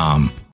[0.00, 0.32] um,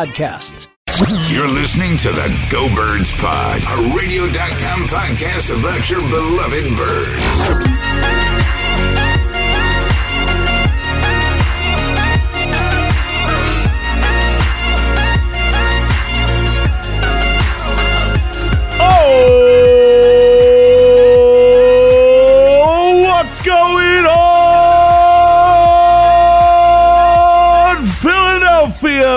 [0.00, 0.66] podcasts.
[1.30, 7.79] You're listening to the Go Birds Pod, a radio.com podcast about your beloved birds.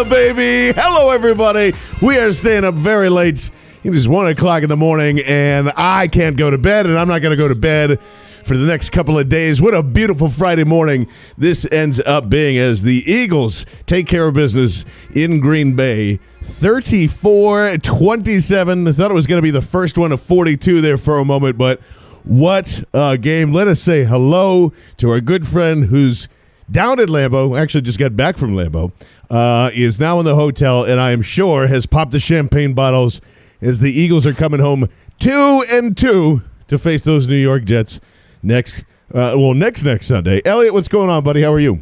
[0.09, 0.73] Baby?
[0.79, 1.73] Hello, everybody.
[2.01, 3.49] We are staying up very late.
[3.83, 7.07] It is one o'clock in the morning, and I can't go to bed, and I'm
[7.07, 9.61] not going to go to bed for the next couple of days.
[9.61, 14.33] What a beautiful Friday morning this ends up being as the Eagles take care of
[14.33, 14.83] business
[15.15, 16.19] in Green Bay.
[16.41, 18.88] 34 27.
[18.88, 21.25] I thought it was going to be the first one of 42 there for a
[21.25, 21.79] moment, but
[22.23, 23.53] what a game.
[23.53, 26.27] Let us say hello to our good friend who's
[26.73, 28.91] down at Lambeau, actually just got back from Lambeau,
[29.29, 33.21] uh, is now in the hotel, and I am sure has popped the champagne bottles
[33.61, 38.01] as the Eagles are coming home two and two to face those New York Jets
[38.41, 38.84] next.
[39.13, 40.41] Uh, well, next next Sunday.
[40.44, 41.44] Elliot, what's going on, buddy?
[41.44, 41.79] How are you?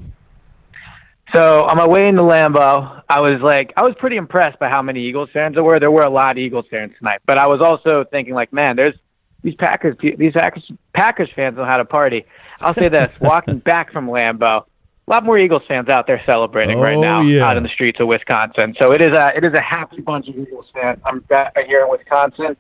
[1.34, 4.82] So on my way into Lambeau, I was like, I was pretty impressed by how
[4.82, 5.80] many Eagles fans there were.
[5.80, 8.76] There were a lot of Eagles fans tonight, but I was also thinking, like, man,
[8.76, 8.96] there's
[9.42, 12.26] these Packers, these Packers, Packers fans know how to party.
[12.60, 14.66] I'll say this: walking back from Lambeau,
[15.12, 17.46] a lot more Eagles fans out there celebrating right Oh, now yeah.
[17.46, 18.74] out in the streets of Wisconsin.
[18.80, 21.00] So it is a it is a happy bunch of Eagles fans.
[21.06, 22.56] I'm back here in Wisconsin.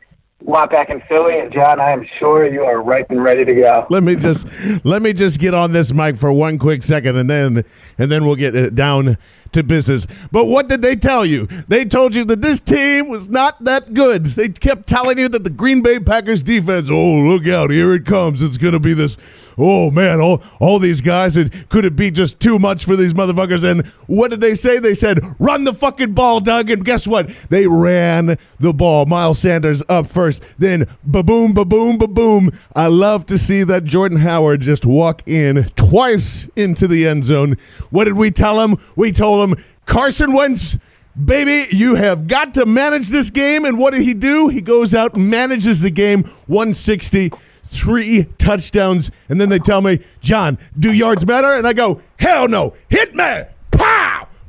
[0.45, 3.45] A lot back in Philly, and John, I am sure you are ripe and ready
[3.45, 3.85] to go.
[3.91, 4.47] Let me just
[4.83, 7.63] let me just get on this mic for one quick second, and then
[7.97, 9.17] and then we'll get it down
[9.53, 10.07] to business.
[10.31, 11.47] But what did they tell you?
[11.67, 14.25] They told you that this team was not that good.
[14.25, 16.89] They kept telling you that the Green Bay Packers defense.
[16.89, 17.69] Oh, look out!
[17.69, 18.41] Here it comes.
[18.41, 19.17] It's going to be this.
[19.57, 21.37] Oh man, all all these guys.
[21.37, 23.69] It could it be just too much for these motherfuckers?
[23.69, 24.79] And what did they say?
[24.79, 27.27] They said, "Run the fucking ball, Doug." And guess what?
[27.49, 29.05] They ran the ball.
[29.05, 32.51] Miles Sanders up first, then ba boom, ba boom, ba boom.
[32.75, 37.57] I love to see that Jordan Howard just walk in twice into the end zone.
[37.89, 38.77] What did we tell him?
[38.95, 40.77] We told him Carson Wentz.
[41.25, 43.65] Baby, you have got to manage this game.
[43.65, 44.47] And what did he do?
[44.47, 47.31] He goes out, manages the game 160,
[47.63, 49.11] three touchdowns.
[49.27, 51.53] And then they tell me, John, do yards matter?
[51.53, 52.75] And I go, hell no.
[52.89, 53.43] Hit me.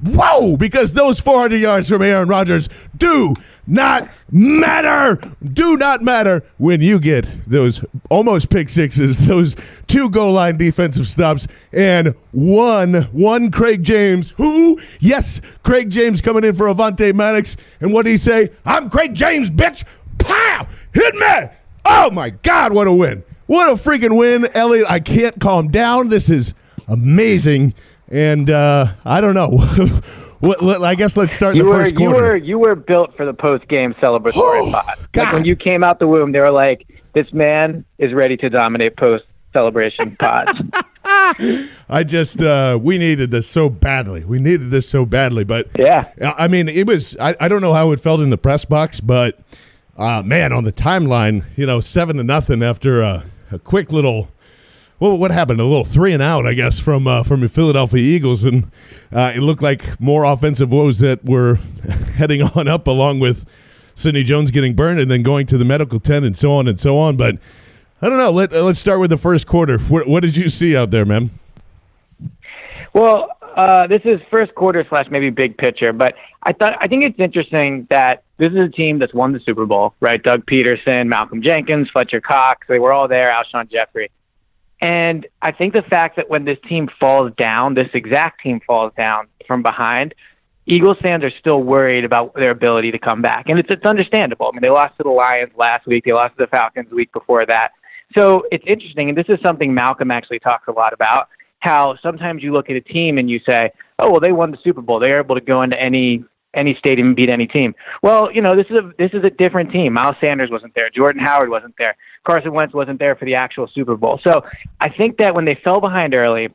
[0.03, 3.35] Whoa, because those 400 yards from Aaron Rodgers do
[3.69, 5.33] not matter.
[5.45, 9.55] Do not matter when you get those almost pick sixes, those
[9.87, 16.43] two goal line defensive stops, and one, one Craig James, who, yes, Craig James coming
[16.43, 17.57] in for Avonte Maddox.
[17.81, 18.51] And what did he say?
[18.65, 19.85] I'm Craig James, bitch.
[20.19, 20.67] Pow!
[20.93, 21.49] Hit me!
[21.85, 23.23] Oh my God, what a win.
[23.47, 24.49] What a freaking win.
[24.55, 26.09] Elliot, I can't calm down.
[26.09, 26.55] This is
[26.89, 27.75] amazing.
[28.13, 29.59] And uh, I don't know.
[30.43, 32.21] What- I guess let's start You the were first you quarter.
[32.31, 34.99] were you were built for the post game celebratory pod.
[35.13, 35.23] God.
[35.27, 38.51] Like when you came out the womb, they were like, "This man is ready to
[38.51, 40.51] dominate post celebration pods."
[41.89, 44.25] I just uh, we needed this so badly.
[44.25, 46.11] We needed this so badly, but Yeah.
[46.21, 47.17] I mean, it was.
[47.21, 49.39] I, I don't know how it felt in the press box, but
[49.97, 54.29] uh, man, on the timeline, you know, seven to nothing after a, a quick little.
[55.01, 55.61] Well, what happened?
[55.61, 58.71] A little three and out, I guess, from uh, from the Philadelphia Eagles, and
[59.13, 61.57] uh, it looked like more offensive woes that were
[62.17, 63.47] heading on up, along with
[63.95, 66.79] Sidney Jones getting burned and then going to the medical tent and so on and
[66.79, 67.17] so on.
[67.17, 67.37] But
[68.01, 68.31] I don't know.
[68.31, 69.79] Let uh, let's start with the first quarter.
[69.79, 71.31] What, what did you see out there, man?
[72.93, 77.05] Well, uh, this is first quarter slash maybe big picture, but I thought I think
[77.05, 80.23] it's interesting that this is a team that's won the Super Bowl, right?
[80.23, 83.31] Doug Pederson, Malcolm Jenkins, Fletcher Cox, they were all there.
[83.31, 84.11] Alshon Jeffery,
[84.83, 88.93] and I think the fact that when this team falls down, this exact team falls
[88.97, 90.13] down from behind,
[90.67, 94.49] Eagles fans are still worried about their ability to come back, and it's it's understandable.
[94.49, 96.97] I mean, they lost to the Lions last week, they lost to the Falcons the
[96.97, 97.71] week before that.
[98.17, 101.29] So it's interesting, and this is something Malcolm actually talks a lot about.
[101.61, 103.71] How sometimes you look at a team and you say,
[104.01, 104.99] "Oh, well, they won the Super Bowl.
[104.99, 108.67] They're able to go into any any stadium beat any team." Well, you know, this
[108.71, 109.93] is a this is a different team.
[109.95, 110.91] Miles Sanders wasn't there.
[110.91, 111.97] Jordan Howard wasn't there.
[112.25, 114.21] Carson Wentz wasn't there for the actual Super Bowl.
[114.23, 114.45] So
[114.81, 116.49] I think that when they fell behind early,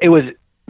[0.00, 0.24] it was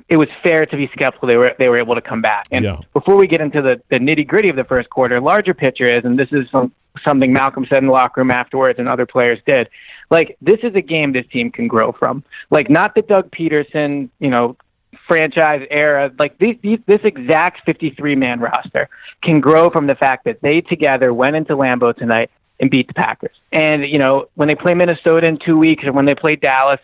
[0.08, 2.46] it was fair to be skeptical they were they were able to come back.
[2.50, 2.78] And Yeah.
[2.94, 6.04] before we get into the, the nitty gritty of the first quarter, larger picture is,
[6.04, 6.72] and this is some,
[7.06, 9.68] something Malcolm said in the locker room afterwards, and other players did.
[10.10, 12.24] Like this is a game this team can grow from.
[12.50, 14.56] Like not the Doug Pederson, you know,
[15.08, 16.12] franchise era.
[16.18, 18.88] Like this exact 53 man roster
[19.22, 22.94] can grow from the fact that they together went into Lambeau tonight and beat the
[22.94, 23.36] Packers.
[23.50, 26.80] And you know when they play Minnesota in two weeks, or when they play Dallas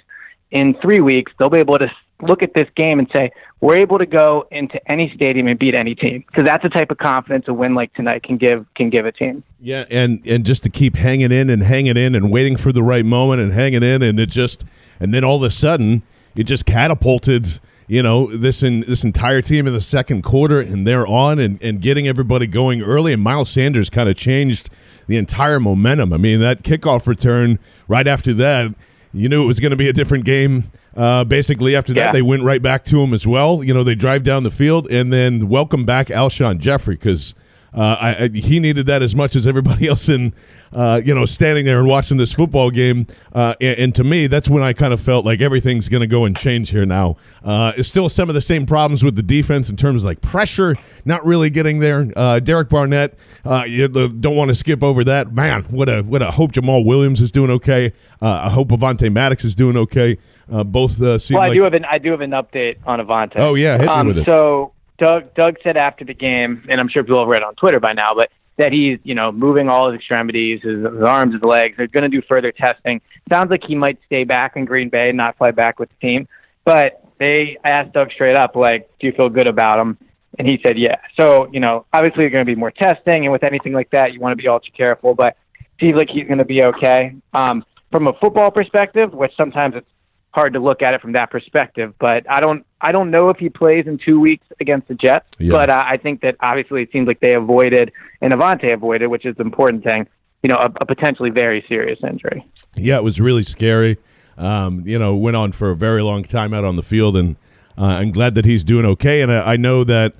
[0.50, 1.90] in three weeks, they'll be able to
[2.22, 3.30] look at this game and say,
[3.60, 6.90] we're able to go into any stadium and beat any team because that's the type
[6.90, 9.42] of confidence a win like tonight can give can give a team.
[9.60, 12.82] Yeah, and and just to keep hanging in and hanging in and waiting for the
[12.82, 14.64] right moment and hanging in, and it just
[15.00, 16.02] and then all of a sudden
[16.34, 17.60] it just catapulted.
[17.86, 21.62] You know this in this entire team in the second quarter, and they're on and,
[21.62, 23.12] and getting everybody going early.
[23.12, 24.70] And Miles Sanders kind of changed
[25.06, 26.12] the entire momentum.
[26.12, 28.74] I mean, that kickoff return right after that,
[29.12, 30.70] you knew it was going to be a different game.
[30.96, 32.12] Uh, basically, after that, Yeah.
[32.12, 33.62] they went right back to him as well.
[33.62, 37.34] You know, they drive down the field and then welcome back Alshon Jeffery because
[37.74, 40.32] uh, I, I, he needed that as much as everybody else in,
[40.72, 43.06] uh, you know, standing there and watching this football game.
[43.32, 46.06] Uh, and, and to me, that's when I kind of felt like everything's going to
[46.06, 47.16] go and change here now.
[47.42, 50.20] Uh, it's still some of the same problems with the defense in terms of like
[50.20, 52.10] pressure, not really getting there.
[52.16, 55.32] Uh, Derek Barnett, uh, you don't want to skip over that.
[55.32, 57.92] Man, what a what a hope Jamaal Williams is doing okay.
[58.22, 60.18] Uh, I hope Avonte Maddox is doing okay.
[60.50, 62.76] Uh, both uh, seem Well, I like do have an I do have an update
[62.86, 63.36] on Avonte.
[63.36, 64.26] Oh, yeah, hit me um, with it.
[64.26, 67.80] So Doug Doug said after the game, and I'm sure people have read on Twitter
[67.80, 71.42] by now, but that he's you know moving all his extremities, his, his arms, his
[71.42, 71.76] legs.
[71.76, 73.00] They're going to do further testing.
[73.28, 76.06] Sounds like he might stay back in Green Bay and not fly back with the
[76.06, 76.28] team.
[76.64, 79.98] But they asked Doug straight up, like, do you feel good about him?
[80.38, 80.96] And he said, yeah.
[81.18, 84.12] So you know, obviously, there's going to be more testing, and with anything like that,
[84.12, 85.14] you want to be ultra careful.
[85.14, 85.36] But
[85.80, 87.14] seems like he's going to be okay.
[87.32, 89.86] Um, from a football perspective, which sometimes it's
[90.32, 91.94] hard to look at it from that perspective.
[91.98, 95.26] But I don't I don't know if he plays in two weeks against the Jets.
[95.38, 95.52] Yeah.
[95.52, 97.90] But uh, I think that obviously it seems like they avoided
[98.20, 100.06] and Avonte avoided, which is the important thing.
[100.42, 102.46] You know, a, a potentially very serious injury.
[102.76, 103.96] Yeah, it was really scary.
[104.36, 107.36] Um, you know, went on for a very long time out on the field, and
[107.78, 109.22] uh, I'm glad that he's doing okay.
[109.22, 110.12] And I, I know that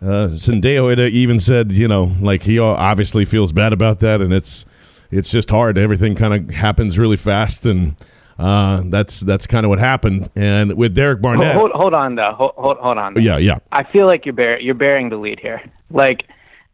[0.00, 4.64] uh, Sendejo even said, you know, like he obviously feels bad about that, and it's
[5.10, 5.76] it's just hard.
[5.76, 7.96] Everything kind of happens really fast, and
[8.38, 10.28] uh, that's that's kind of what happened.
[10.36, 12.32] And with Derek Barnett, hold, hold on though.
[12.32, 13.14] Hold, hold, hold on.
[13.14, 13.20] Though.
[13.20, 15.62] yeah, yeah, I feel like you're bear, you're bearing the lead here.
[15.90, 16.24] Like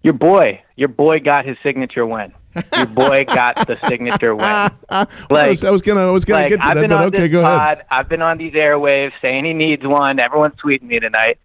[0.02, 2.32] your boy, your boy got his signature win.
[2.76, 4.44] Your boy got the signature win.
[4.90, 7.14] I Like- was, I was gonna I was gonna like, get to I've that, but
[7.14, 7.84] okay, go ahead.
[7.90, 10.18] I've been on these airwaves saying he needs one.
[10.18, 11.38] Everyone's tweeting me tonight.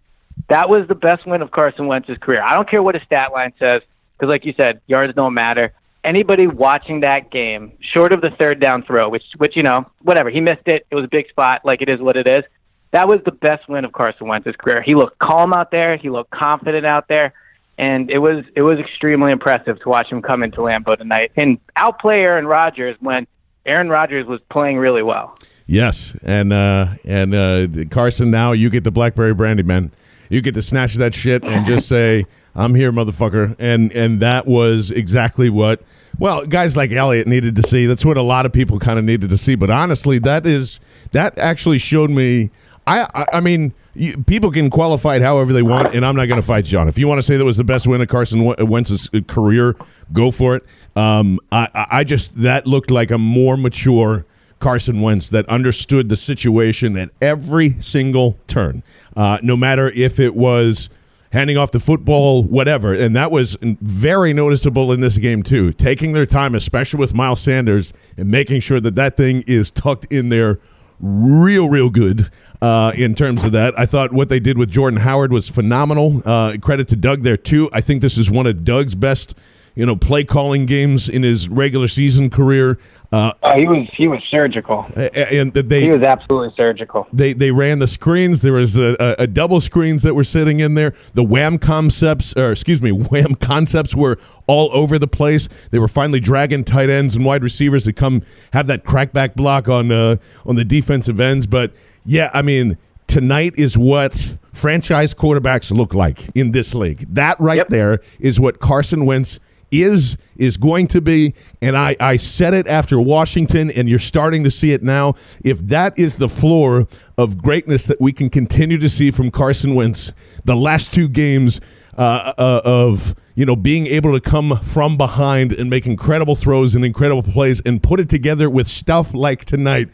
[0.48, 2.42] That was the best win of Carson Wentz's career.
[2.42, 3.82] I don't care what his stat line says,
[4.16, 5.72] because like you said, yards don't matter.
[6.08, 10.30] Anybody watching that game, short of the third down throw, which which you know, whatever,
[10.30, 10.86] he missed it.
[10.90, 12.44] It was a big spot, like it is what it is.
[12.92, 14.80] That was the best win of Carson Wentz's career.
[14.80, 15.98] He looked calm out there.
[15.98, 17.34] He looked confident out there,
[17.76, 21.58] and it was it was extremely impressive to watch him come into Lambeau tonight and
[21.76, 23.26] outplay Aaron Rodgers when
[23.66, 25.36] Aaron Rodgers was playing really well.
[25.66, 29.92] Yes, and uh, and uh, Carson, now you get the BlackBerry brandy, man.
[30.30, 32.24] You get to snatch that shit and just say,
[32.58, 35.80] "I'm here, motherfucker," and and that was exactly what.
[36.18, 37.86] Well, guys like Elliot needed to see.
[37.86, 39.54] That's what a lot of people kind of needed to see.
[39.54, 40.80] But honestly, that is
[41.12, 42.50] that actually showed me.
[42.86, 46.26] I I, I mean, you, people can qualify it however they want, and I'm not
[46.26, 46.88] going to fight on.
[46.88, 49.76] If you want to say that was the best win of Carson Wentz's career,
[50.12, 50.64] go for it.
[50.96, 54.26] Um, I I just that looked like a more mature.
[54.58, 58.82] Carson Wentz that understood the situation at every single turn,
[59.16, 60.90] uh, no matter if it was
[61.32, 62.94] handing off the football, whatever.
[62.94, 65.72] And that was very noticeable in this game, too.
[65.72, 70.06] Taking their time, especially with Miles Sanders, and making sure that that thing is tucked
[70.12, 70.58] in there
[71.00, 72.28] real, real good
[72.60, 73.78] uh, in terms of that.
[73.78, 76.22] I thought what they did with Jordan Howard was phenomenal.
[76.24, 77.70] Uh, credit to Doug there, too.
[77.72, 79.34] I think this is one of Doug's best.
[79.78, 82.78] You know, play calling games in his regular season career,
[83.12, 84.84] uh, Oh, he was he was surgical.
[84.96, 87.06] and they He was absolutely surgical.
[87.12, 88.42] they they ran the screens.
[88.42, 90.94] There was a, a, a double screens that were sitting in there.
[91.14, 94.18] The wham concepts, or excuse me, wham concepts were
[94.48, 95.48] all over the place.
[95.70, 99.68] They were finally dragging tight ends and wide receivers to come have that crackback block
[99.68, 101.46] on uh, on the defensive ends.
[101.46, 101.72] But
[102.04, 107.06] yeah, I mean, tonight is what franchise quarterbacks look like in this league.
[107.14, 107.68] That right Yep.
[107.68, 109.38] there is what Carson Wentz
[109.70, 114.44] is is going to be and I, I said it after washington and you're starting
[114.44, 118.78] to see it now if that is the floor of greatness that we can continue
[118.78, 120.12] to see from carson wentz
[120.44, 121.60] the last two games
[121.96, 126.74] uh, uh, of you know being able to come from behind and make incredible throws
[126.74, 129.88] and incredible plays and put it together with stuff like tonight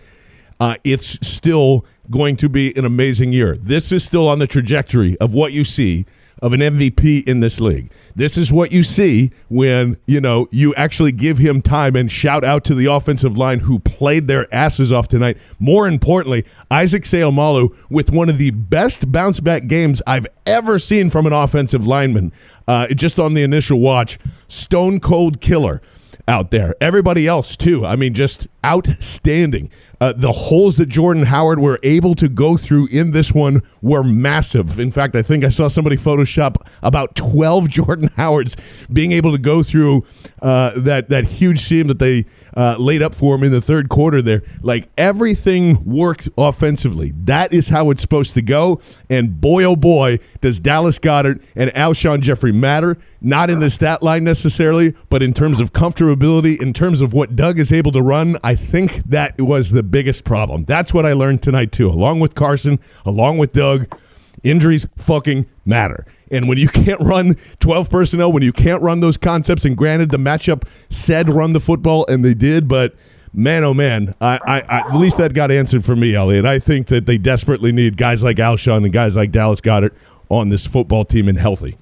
[0.61, 3.57] uh, it's still going to be an amazing year.
[3.57, 6.07] This is still on the trajectory of what you see
[6.45, 7.91] of an MVP in this league.
[8.15, 12.45] This is what you see when, you know, you actually give him time and shout
[12.45, 15.39] out to the offensive line who played their asses off tonight.
[15.59, 21.09] More importantly, Isaac Seumalo with one of the best bounce back games I've ever seen
[21.09, 22.31] from an offensive lineman.
[22.69, 25.81] Uh, just on the initial watch, stone cold killer
[26.29, 26.75] out there.
[26.79, 27.87] Everybody else too.
[27.87, 29.71] I mean, just outstanding.
[30.05, 34.05] Uh, the holes that Jordan Howard were able to go through in this one were
[34.05, 34.79] massive.
[34.79, 38.55] In fact, I think I saw somebody Photoshop about twelve Jordan Howards
[38.93, 40.05] being able to go through
[40.43, 43.89] uh, that that huge seam that they uh, laid up for him in the third
[43.89, 44.21] quarter.
[44.21, 47.15] There, like everything worked offensively.
[47.25, 48.83] That is how it's supposed to go.
[49.09, 52.99] And boy, oh boy, does Dallas Goedert and Alshon Jeffery matter.
[53.23, 57.35] Not in the stat line necessarily, but in terms of comfortability, in terms of what
[57.35, 60.65] Doug is able to run, I think that was the biggest problem.
[60.65, 63.87] That's what I learned tonight too, along with Carson, along with Doug.
[64.43, 66.05] Injuries fucking matter.
[66.33, 70.11] And when you can't run 12 personnel, when you can't run those concepts, and granted,
[70.11, 72.97] the matchup said run the football, and they did, but
[73.33, 76.45] man, oh man, I, I, I, at least that got answered for me, Elliot.
[76.45, 79.95] I think that they desperately need guys like Alshon and guys like Dallas Goedert
[80.29, 81.79] on this football team and healthy.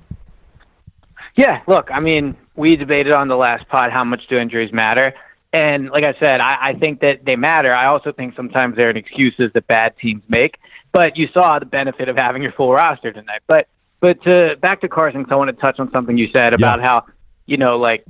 [1.35, 5.15] Yeah, look, I mean, we debated on the last pod how much do injuries matter.
[5.53, 7.75] And like I said, I, I think that they matter.
[7.75, 10.59] I also think sometimes they're an excuses that bad teams make.
[10.93, 13.43] But you saw the benefit of having your full roster tonight.
[13.47, 13.69] But
[14.01, 16.87] but to back to Carson, I want to touch on something you said about Yeah.
[16.87, 17.07] how
[17.47, 18.05] you know like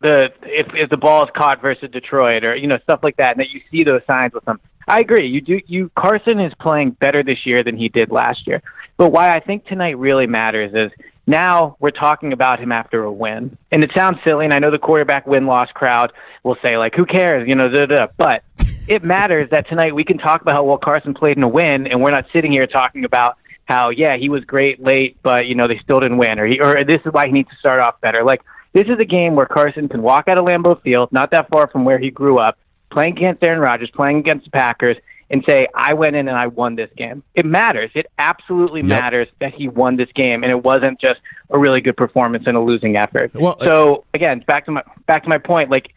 [0.00, 3.32] the if if the ball is caught versus Detroit or you know stuff like that,
[3.32, 4.60] and that you see those signs with them.
[4.86, 5.26] I agree.
[5.26, 5.60] You do.
[5.66, 8.62] You Carson is playing better this year than he did last year.
[8.96, 10.92] But why I think tonight really matters is
[11.26, 14.44] now we're talking about him after a win, and it sounds silly.
[14.44, 16.12] And I know the quarterback win loss crowd
[16.42, 18.42] will say like, "Who cares?" You know, da, da, but
[18.88, 21.86] it matters that tonight we can talk about how well Carson played in a win,
[21.86, 25.54] and we're not sitting here talking about how yeah he was great late, but you
[25.54, 27.80] know they still didn't win, or he, or this is why he needs to start
[27.80, 28.22] off better.
[28.22, 28.42] Like
[28.74, 31.68] this is a game where Carson can walk out of Lambeau Field, not that far
[31.68, 32.58] from where he grew up,
[32.90, 34.96] playing against Aaron Rodgers, playing against the Packers,
[35.30, 37.22] and say, I went in and I won this game.
[37.34, 37.90] It matters.
[37.94, 38.88] It absolutely Yep.
[38.88, 42.56] matters that he won this game, and it wasn't just a really good performance and
[42.56, 43.32] a losing effort.
[43.34, 45.70] Well, so again, back to my back to my point.
[45.70, 45.90] Like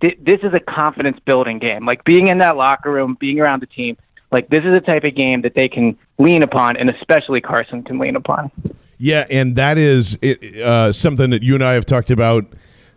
[0.00, 1.86] th- this is a confidence building game.
[1.86, 3.96] Like being in that locker room, being around the team.
[4.30, 7.82] Like this is a type of game that they can lean upon, and especially Carson
[7.82, 8.50] can lean upon.
[8.98, 12.46] Yeah, and that is it, uh, something that you and I have talked about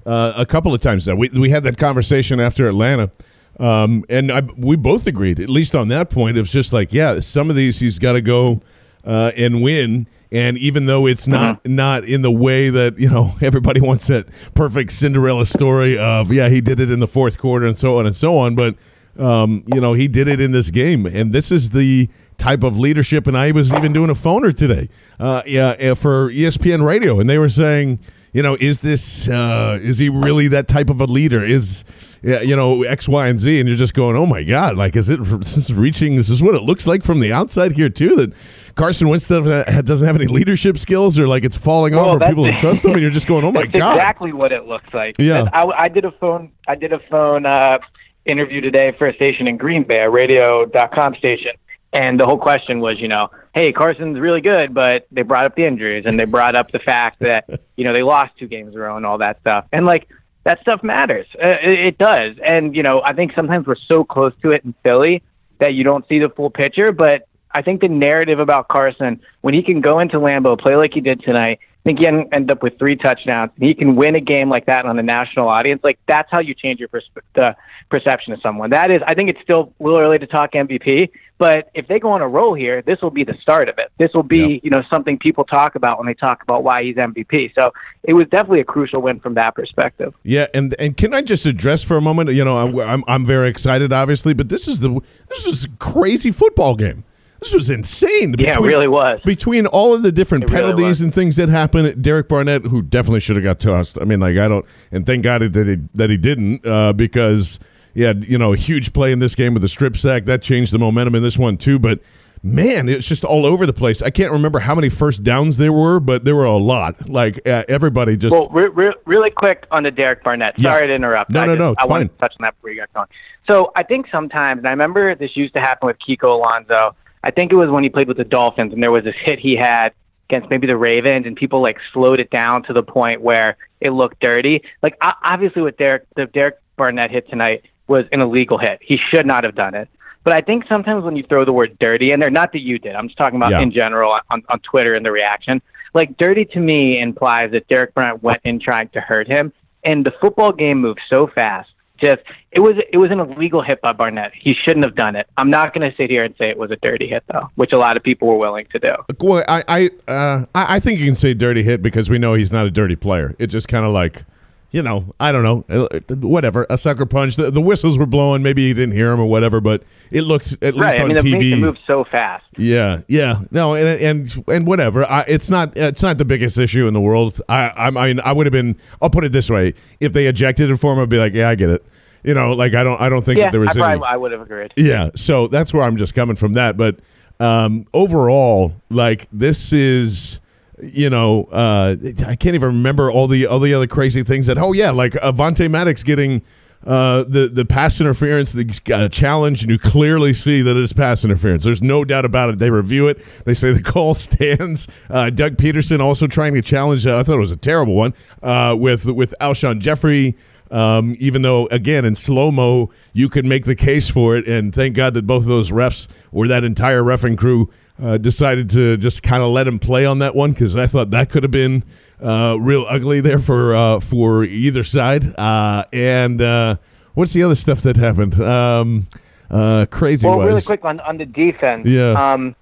[0.06, 1.08] uh, a couple of times.
[1.08, 3.12] Now we we had that conversation after Atlanta,
[3.60, 6.38] um, and I, we both agreed, at least on that point.
[6.38, 8.62] It was just like, yeah, some of these he's got to go
[9.04, 10.08] uh, and win.
[10.32, 14.28] And even though it's not not in the way that you know everybody wants that
[14.54, 18.06] perfect Cinderella story of yeah he did it in the fourth quarter and so on
[18.06, 18.76] and so on, but
[19.18, 22.78] um, you know he did it in this game, and this is the type of
[22.78, 23.28] leadership.
[23.28, 27.30] And I was even doing a phoner today, uh, yeah, uh, for ESPN Radio, and
[27.30, 28.00] they were saying,
[28.34, 31.46] you know, is this uh, is he really that type of a leader?
[31.46, 31.86] Is
[32.26, 34.96] yeah, you know X, Y, and Z, and you're just going, oh my god, like
[34.96, 36.14] is it is this is reaching?
[36.16, 38.16] Is this what it looks like from the outside here too?
[38.16, 38.34] That
[38.76, 42.28] Carson Wentz doesn't doesn't have any leadership skills, or like it's falling Well, off, or
[42.28, 43.96] people don't trust him, and you're just going, oh my That's god.
[43.96, 45.16] exactly what it looks like.
[45.20, 45.48] Yeah.
[45.54, 46.52] I, I did a phone.
[46.68, 47.78] I did a phone uh,
[48.26, 51.52] interview today for a station in Green Bay, a radio.com station,
[51.94, 55.56] and the whole question was, you know, hey, Carson's really good, but they brought up
[55.56, 57.46] the injuries and they brought up the fact that
[57.78, 60.08] you know they lost two games in a row and all that stuff, and like
[60.46, 61.28] that stuff matters.
[61.36, 64.64] Uh, it, it does, and you know, I think sometimes we're so close to it
[64.64, 65.22] in Philly
[65.60, 69.54] that you don't see the full picture, but I think the narrative about Carson, when
[69.54, 72.64] he can go into Lambeau, play like he did tonight, I think he end up
[72.64, 75.82] with three touchdowns, and he can win a game like that on a national audience.
[75.84, 76.90] Like that's how you change your
[77.36, 77.56] the
[77.92, 78.72] perception of someone.
[78.72, 82.00] That is, I think it's still a little early to talk MVP, but if they
[82.00, 83.92] go on a roll here, this will be the start of it.
[84.00, 84.60] This will be, Yeah.
[84.64, 87.52] you know, something people talk about when they talk about why he's MVP.
[87.54, 87.72] So
[88.04, 90.16] it was definitely a crucial win from that perspective.
[90.24, 92.32] Yeah, and and can I just address for a moment?
[92.32, 95.00] You know, I'm I'm, I'm very excited, obviously, but this is the
[95.30, 97.04] this is a crazy football game.
[97.42, 98.36] This was insane.
[98.40, 99.20] Yeah, it really was.
[99.26, 101.02] Between all of the different It penalties was.
[101.02, 104.00] and things that happened, Derek Barnett, who definitely should have got tossed.
[104.02, 107.60] I mean, like I don't, and thank God that he that he didn't, uh, because
[107.96, 110.74] had you know, a huge play in this game with the strip sack that changed
[110.74, 111.80] the momentum in this one too.
[111.80, 112.00] But
[112.44, 114.02] man, it's just all over the place.
[114.02, 117.10] I can't remember how many first downs there were, but there were a lot.
[117.10, 118.32] Like uh, everybody just.
[118.32, 120.56] Well, re- re- really quick on the Derek Barnett.
[120.58, 120.72] Yeah.
[120.74, 121.32] Sorry to interrupt.
[121.32, 122.16] No, I no, just, no, it's I wanted fine.
[122.16, 123.08] to touch on that before you got going.
[123.48, 126.96] So I think sometimes, and I remember this used to happen with Kiko Alonso.
[127.26, 129.40] I think it was when he played with the Dolphins, and there was this hit
[129.40, 129.94] he had
[130.30, 133.90] against maybe the Ravens, and people like slowed it down to the point where it
[133.90, 134.62] looked dirty.
[134.84, 138.80] Like obviously, with Derek, the Derek Barnett hit tonight was an illegal hit.
[138.82, 139.90] He should not have done it.
[140.24, 142.80] But I think sometimes when you throw the word dirty in there, not that you
[142.80, 143.62] did, I'm just talking about Yeah.
[143.62, 145.62] in general on, on Twitter and the reaction.
[145.94, 149.54] Like dirty to me implies that Derek Barnett went in trying to hurt him,
[149.84, 151.70] and the football game moves so fast.
[152.00, 152.22] Just
[152.52, 154.32] it was it was an illegal hit by Barnett.
[154.34, 155.28] He shouldn't have done it.
[155.38, 157.72] I'm not going to sit here and say it was a dirty hit though, which
[157.72, 158.94] a lot of people were willing to do.
[159.20, 162.52] Well, I I, uh, I think you can say dirty hit because we know he's
[162.52, 163.34] not a dirty player.
[163.40, 164.24] It just kind of like,
[164.72, 167.36] you know, I don't know, uh, whatever, a sucker punch.
[167.38, 168.44] The, the whistles were blowing.
[168.44, 171.00] Maybe he didn't hear them or whatever, but it looked at least Right.
[171.00, 171.52] I on mean, TV.
[171.54, 172.44] it move so fast.
[172.58, 175.10] Yeah, yeah, no, and and and whatever.
[175.10, 177.40] I, it's not it's not the biggest issue in the world.
[177.48, 178.76] I I mean I would have been.
[179.02, 181.50] I'll put it this way: if they ejected it for him, I'd be like, yeah,
[181.50, 181.86] I get it.
[182.24, 184.04] You know, like I don't I don't think Yeah, that there was I any.
[184.04, 184.74] I would have agreed.
[184.76, 186.76] Yeah, so that's where I'm just coming from that.
[186.76, 187.00] But
[187.40, 190.40] um, overall, like this is,
[190.82, 191.96] you know, uh,
[192.28, 194.58] I can't even remember all the all the other crazy things that.
[194.58, 196.42] Oh yeah, like Avonte Maddox getting.
[196.86, 201.26] Uh, the the pass interference, the uh, challenge, and you clearly see that it's pass
[201.26, 201.64] interference.
[201.64, 202.60] There's no doubt about it.
[202.60, 203.18] They review it.
[203.44, 204.88] They say the call stands.
[205.10, 207.08] Uh, Doug Pederson also trying to challenge.
[207.08, 208.14] Uh, I thought it was a terrible one
[208.44, 210.38] uh, with with Alshon Jeffery.
[210.70, 214.48] Um, even though, again, in slow mo, you could make the case for it.
[214.48, 217.72] And thank God that both of those refs or that entire refing crew
[218.02, 221.12] uh, decided to just kind of let him play on that one because I thought
[221.12, 221.84] that could have been
[222.22, 225.38] uh, real ugly there for uh, for either side.
[225.38, 226.78] Uh, and uh,
[227.14, 228.40] what's the other stuff that happened?
[228.42, 229.08] Um,
[229.50, 231.88] uh, crazy Well, really quick on on the defense.
[231.88, 232.12] Yeah.
[232.12, 232.56] Um,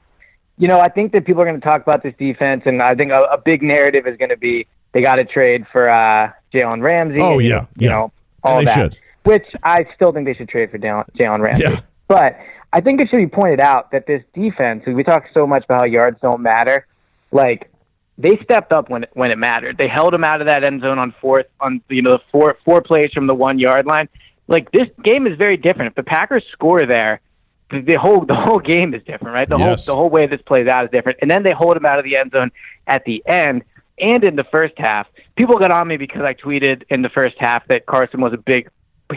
[0.58, 2.94] you know, I think that people are going to talk about this defense, and I
[2.94, 6.32] think a, a big narrative is going to be they got to trade for uh,
[6.54, 7.20] Jalen Ramsey.
[7.20, 7.90] Oh, and, yeah, you yeah.
[7.90, 8.12] know
[8.44, 8.75] all that.
[8.75, 9.00] should.
[9.24, 11.63] Which I still think they should trade for Jalen Jalen Ramsey.
[11.63, 11.82] Yeah.
[12.08, 12.38] But
[12.73, 15.81] I think it should be pointed out that this defense, we talk so much about
[15.81, 16.88] how yards don't matter,
[17.31, 17.69] like
[18.17, 19.77] they stepped up when it, when it mattered.
[19.77, 22.57] They held him out of that end zone on fourth on you know the four
[22.65, 24.09] four plays from the one yard line.
[24.47, 25.89] Like this game is very different.
[25.91, 27.21] If the Packers score there,
[27.69, 29.47] the, the whole the whole game is different, right?
[29.47, 29.86] The Yes.
[29.86, 31.19] whole the whole way this plays out is different.
[31.21, 32.51] And then they hold him out of the end zone
[32.88, 33.63] at the end
[33.99, 35.07] and in the first half.
[35.36, 38.38] People got on me because I tweeted in the first half that Carson was a
[38.38, 38.69] big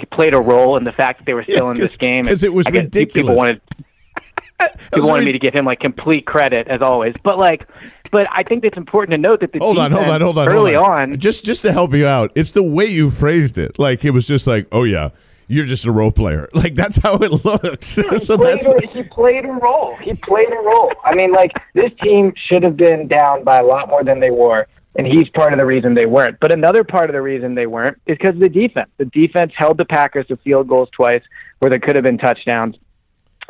[0.04, 2.26] played a role in the fact that they were still in 'cause- this game.
[2.26, 3.14] 'cause it was I ridiculous.
[3.28, 3.60] People wanted
[4.92, 7.14] people wanted me to give him like complete credit as always.
[7.22, 7.66] But like,
[8.10, 10.48] but I think it's important to note that the Hold on, hold on, hold on.
[10.48, 13.78] Early hold on, just just to help you out, it's the way you phrased it.
[13.78, 15.10] Like it was just like, oh yeah,
[15.48, 16.48] you're just a role player.
[16.54, 17.86] Like that's how it looks.
[17.88, 18.02] so
[18.38, 19.94] played that's a, he played a role.
[19.96, 20.90] He played a role.
[21.04, 24.30] I mean, like this team should have been down by a lot more than they
[24.30, 26.38] were, and he's part of the reason they weren't.
[26.40, 28.88] But another part of the reason they weren't is because of the defense.
[28.98, 31.22] The defense held the Packers to field goals twice
[31.58, 32.76] where there could have been touchdowns.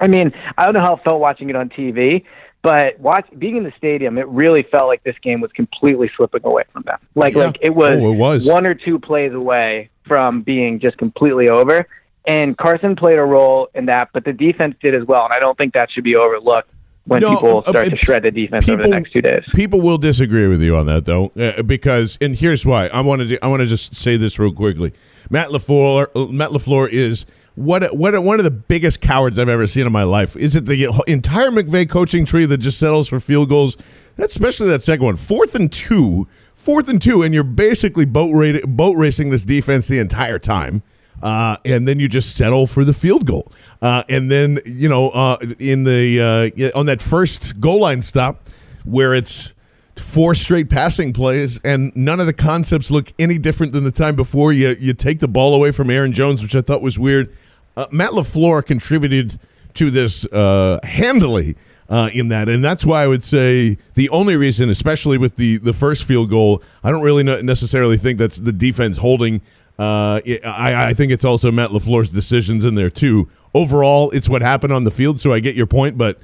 [0.00, 2.24] I mean, I don't know how it felt watching it on TV,
[2.62, 6.42] but watch being in the stadium, it really felt like this game was completely slipping
[6.44, 6.98] away from them.
[7.14, 7.46] Like Yeah.
[7.46, 8.48] like it was, Oh, it was.
[8.48, 11.86] one or two plays away from being just completely over.
[12.26, 15.24] And Carson played a role in that, but the defense did as well.
[15.24, 16.68] And I don't think that should be overlooked
[17.06, 19.44] when No, people uh, start uh, to shred the defense over the next two days.
[19.54, 22.88] People will disagree with you on that though, uh, because and here's why.
[22.88, 24.92] I want to I want to just say this real quickly.
[25.30, 29.66] Matt LaFleur uh, Matt LaFleur is what what one of the biggest cowards I've ever
[29.66, 30.36] seen in my life.
[30.36, 33.76] Is it the entire McVay coaching tree that just settles for field goals?
[34.16, 38.32] That's especially that second one, fourth and two, fourth and two, and you're basically boat
[38.34, 40.82] ra- boat racing this defense the entire time.
[41.22, 43.50] Uh, and then you just settle for the field goal.
[43.80, 48.46] Uh, and then you know, uh, in the uh, on that first goal line stop,
[48.84, 49.52] where it's
[49.96, 54.14] four straight passing plays and none of the concepts look any different than the time
[54.14, 54.52] before.
[54.52, 57.34] You you take the ball away from Aaron Jones, which I thought was weird.
[57.76, 59.38] Uh, Matt LaFleur contributed
[59.74, 61.56] to this uh, handily.
[61.88, 65.58] Uh, in that, and that's why I would say the only reason, especially with the
[65.58, 69.40] the first field goal, I don't really necessarily think that's the defense holding
[69.78, 73.28] uh, I, I think it's also Matt LaFleur's decisions in there too.
[73.54, 76.18] Overall, it's what happened on the field, so I get your point, but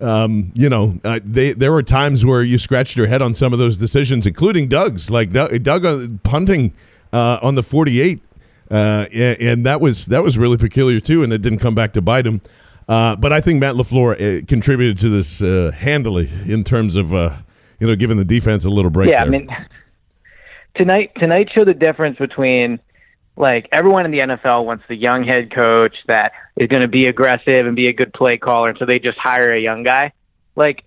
[0.00, 3.52] um, you know, uh, they there were times where you scratched your head on some
[3.52, 6.72] of those decisions, including Doug's, like Doug, Doug uh, punting
[7.12, 8.20] uh, on the forty-eight,
[8.70, 11.92] uh, and, and that was that was really peculiar too, and it didn't come back
[11.92, 12.40] to bite him.
[12.88, 17.14] Uh, but I think Matt LaFleur uh, contributed to this uh, handily in terms of
[17.14, 17.36] uh,
[17.78, 19.10] you know giving the defense a little break.
[19.10, 19.26] Yeah, there.
[19.26, 19.48] I mean,
[20.76, 22.80] tonight tonight showed the difference between
[23.36, 27.06] like everyone in the NFL wants the young head coach that is going to be
[27.06, 30.12] aggressive and be a good play caller, and so they just hire a young guy.
[30.56, 30.84] like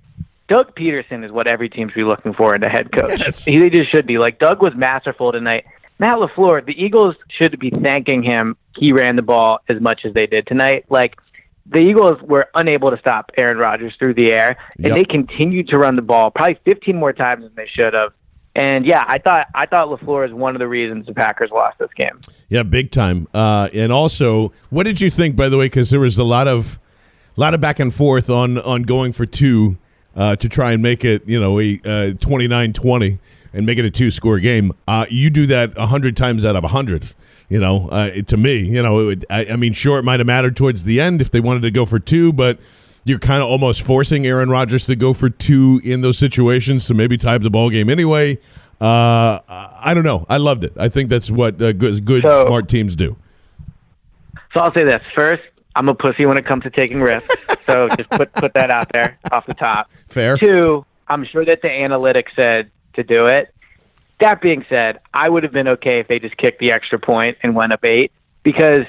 [0.48, 3.20] Doug Pederson is what every team should be looking for in a head coach.
[3.20, 3.44] Yes.
[3.44, 4.18] He they just should be.
[4.18, 5.66] Like Doug was masterful tonight.
[6.00, 8.56] Matt LaFleur, the Eagles should be thanking him.
[8.78, 10.86] He ran the ball as much as they did tonight.
[10.90, 11.18] Like
[11.70, 14.96] the Eagles were unable to stop Aaron Rodgers through the air, and Yep.
[14.96, 18.14] they continued to run the ball probably 15 more times than they should have.
[18.58, 21.78] And yeah, I thought I thought LaFleur is one of the reasons the Packers lost
[21.78, 22.20] this game.
[22.50, 23.28] Yeah, big time.
[23.32, 25.68] Uh, and also, what did you think, by the way?
[25.68, 26.80] Because there was a lot of,
[27.38, 29.78] a lot of back and forth on on going for two
[30.16, 33.20] uh, to try and make it, you know, a uh, 29-20
[33.54, 34.72] and make it a two score game.
[34.88, 37.14] Uh, you do that a hundred times out of a hundred.
[37.50, 40.28] You know, uh, to me, you know, would, I, I mean, sure, it might have
[40.28, 42.60] mattered towards the end if they wanted to go for two, but
[43.08, 46.94] you're kind of almost forcing Aaron Rodgers to go for two in those situations to
[46.94, 48.38] maybe tie up the ball game anyway.
[48.80, 50.26] Uh, I don't know.
[50.30, 50.74] I loved it.
[50.78, 53.16] I think that's what uh, good, good So- smart teams do.
[54.54, 55.44] So I'll say this first:
[55.76, 57.36] I'm a pussy when it comes to taking risks.
[57.66, 59.90] so just put put that out there off the top.
[60.08, 60.38] Fair.
[60.38, 63.54] Two, I'm sure that the analytics said to do it.
[64.20, 67.38] That being said, I would have been okay if they just kicked the extra point
[67.44, 68.80] and went up eight because,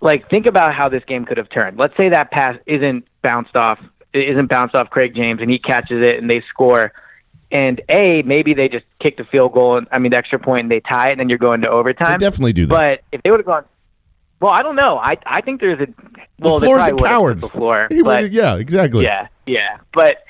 [0.00, 1.78] like, think about how this game could have turned.
[1.78, 3.78] Let's say that pass isn't bounced off,
[4.12, 6.92] isn't bounced off Craig James, and he catches it and they score.
[7.50, 10.64] And a maybe they just kick the field goal, and I mean the extra point,
[10.64, 12.18] and they tie it, and then you're going to overtime.
[12.18, 12.74] They definitely do that.
[12.74, 13.64] But if they would have gone,
[14.40, 14.98] well, I don't know.
[14.98, 15.86] I I think there's a
[16.40, 17.40] well, they LaFleur's a coward.
[17.40, 19.04] before, He but yeah, exactly.
[19.04, 19.78] yeah, yeah.
[19.94, 20.24] But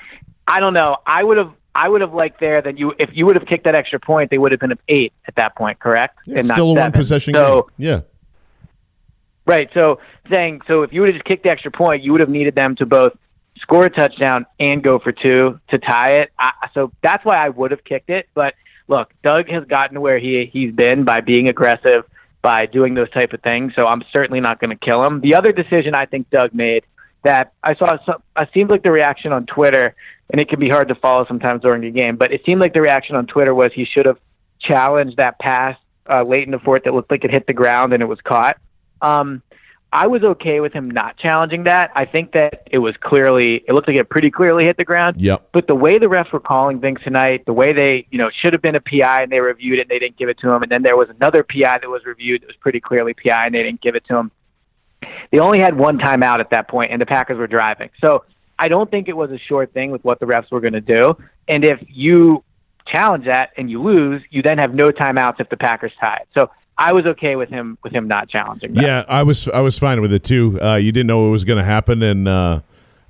[0.47, 0.97] I don't know.
[1.05, 1.51] I would have.
[1.73, 4.29] I would have liked there that you if you would have kicked that extra point,
[4.31, 6.17] they would have been up eight at that point, correct?
[6.25, 7.87] Yeah, not still a one possession so, game.
[7.89, 8.01] Yeah.
[9.47, 9.69] Right.
[9.73, 12.29] So saying so if you would have just kicked the extra point, you would have
[12.29, 13.13] needed them to both
[13.59, 16.31] score a touchdown and go for two to tie it.
[16.37, 18.27] I, so that's why I would have kicked it.
[18.33, 18.55] But
[18.89, 22.03] look, Doug has gotten to where he he's been by being aggressive,
[22.41, 23.71] by doing those type of things.
[23.73, 25.21] So I'm certainly not going to kill him.
[25.21, 26.85] The other decision I think Doug made
[27.23, 29.95] that I saw some, it seemed like the reaction on Twitter,
[30.29, 32.73] and it can be hard to follow sometimes during the game, but it seemed like
[32.73, 34.17] the reaction on Twitter was he should have
[34.59, 35.77] challenged that pass
[36.09, 38.19] uh, late in the fourth that looked like it hit the ground and it was
[38.21, 38.57] caught.
[39.01, 39.41] Um,
[39.91, 41.91] I was okay with him not challenging that.
[41.95, 45.21] I think that it was clearly, it looked like it pretty clearly hit the ground.
[45.21, 45.49] Yep.
[45.53, 48.51] But the way the refs were calling things tonight, the way they, you know, should
[48.51, 50.61] have been a PI and they reviewed it and they didn't give it to him.
[50.61, 53.55] And then there was another PI that was reviewed that was pretty clearly PI and
[53.55, 54.31] they didn't give it to him.
[55.31, 57.89] They only had one timeout at that point and the Packers were driving.
[58.01, 58.25] So
[58.59, 60.81] I don't think it was a short thing with what the refs were going to
[60.81, 61.15] do.
[61.47, 62.43] And if you
[62.87, 66.27] challenge that and you lose, you then have no timeouts if the Packers tie it.
[66.37, 68.83] So I was okay with him with him not challenging that.
[68.83, 70.59] Yeah, I was I was fine with it too.
[70.61, 72.61] Uh, you didn't know what was going to happen, and uh,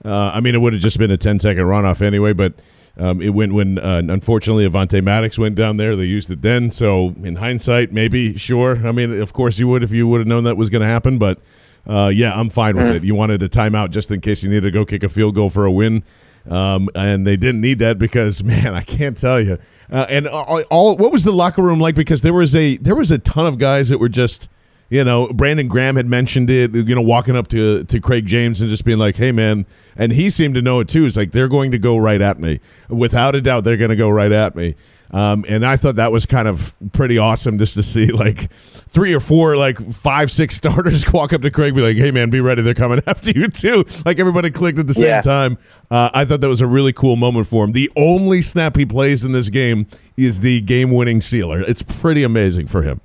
[0.06, 2.34] uh, I mean it would have just been a 10 second runoff anyway.
[2.34, 2.54] But
[2.98, 5.96] um, it went when uh, unfortunately Avonte Maddox went down there.
[5.96, 6.72] They used it then.
[6.72, 8.88] So in hindsight, maybe sure.
[8.88, 10.88] I mean, of course you would if you would have known that was going to
[10.88, 11.18] happen.
[11.18, 11.40] But
[11.86, 13.04] uh, yeah, I'm fine with it.
[13.04, 15.50] You wanted a timeout just in case you needed to go kick a field goal
[15.50, 16.04] for a win.
[16.50, 19.58] Um, and they didn't need that because man, I can't tell you.
[19.92, 21.96] Uh, and all, all, what was the locker room like?
[21.96, 24.50] Because there was a there was a ton of guys that were just,
[24.90, 26.76] you know, Brandon Graham had mentioned it.
[26.76, 30.12] You know, walking up to to Craig James and just being like, "Hey, man," and
[30.12, 31.06] he seemed to know it too.
[31.06, 33.64] It's like they're going to go right at me, without a doubt.
[33.64, 34.76] They're going to go right at me.
[35.12, 39.14] Um, and I thought that was kind of pretty awesome just to see like three
[39.14, 42.42] or four, like five, six starters walk up to Craig, be like, "Hey, man, be
[42.42, 42.62] ready.
[42.62, 45.22] They're coming after you too." Like everybody clicked at the same Yeah.
[45.22, 45.58] time.
[45.90, 47.72] Uh, I thought that was a really cool moment for him.
[47.72, 51.62] The only snap he plays in this game is the game-winning sealer.
[51.62, 53.00] It's pretty amazing for him.